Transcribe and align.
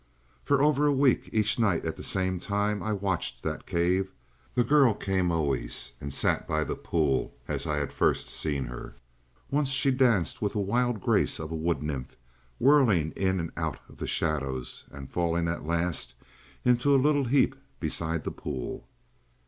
"For 0.43 0.63
over 0.63 0.87
a 0.87 0.91
week, 0.91 1.29
each 1.31 1.59
night 1.59 1.85
at 1.85 1.95
the 1.95 2.01
same 2.03 2.39
time 2.39 2.81
I 2.81 2.91
watched 2.91 3.43
that 3.43 3.67
cave. 3.67 4.11
The 4.55 4.63
girl 4.63 4.95
came 4.95 5.31
always, 5.31 5.91
and 6.01 6.11
sat 6.11 6.47
by 6.47 6.63
the 6.63 6.73
pool 6.75 7.35
as 7.47 7.67
I 7.67 7.77
had 7.77 7.93
first 7.93 8.27
seen 8.27 8.65
her. 8.65 8.95
Once 9.51 9.69
she 9.69 9.91
danced 9.91 10.41
with 10.41 10.53
the 10.53 10.59
wild 10.59 11.01
grace 11.01 11.37
of 11.37 11.51
a 11.51 11.55
wood 11.55 11.83
nymph, 11.83 12.17
whirling 12.57 13.11
in 13.11 13.39
and 13.39 13.51
out 13.55 13.77
the 13.95 14.07
shadows, 14.07 14.85
and 14.89 15.11
falling 15.11 15.47
at 15.47 15.65
last 15.67 16.15
in 16.65 16.77
a 16.83 16.89
little 16.89 17.25
heap 17.25 17.53
beside 17.79 18.23
the 18.23 18.31
pool. 18.31 18.87